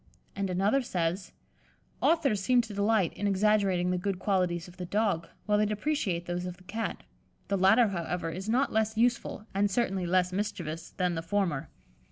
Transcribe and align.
And 0.35 0.49
another 0.49 0.81
says: 0.81 1.31
"Authors 2.01 2.41
seem 2.41 2.61
to 2.61 2.73
delight 2.73 3.13
in 3.13 3.27
exaggerating 3.27 3.91
the 3.91 3.99
good 3.99 4.17
qualities 4.17 4.67
of 4.67 4.77
the 4.77 4.85
Dog, 4.87 5.27
while 5.45 5.59
they 5.59 5.65
depreciate 5.67 6.25
those 6.25 6.47
of 6.47 6.57
the 6.57 6.63
Cat; 6.63 7.03
the 7.49 7.55
latter, 7.59 7.89
however, 7.89 8.31
is 8.31 8.49
not 8.49 8.73
less 8.73 8.97
useful, 8.97 9.45
and 9.53 9.69
certainly 9.69 10.07
less 10.07 10.33
mischievous, 10.33 10.89
than 10.89 11.13
the 11.13 11.21
former." 11.21 11.69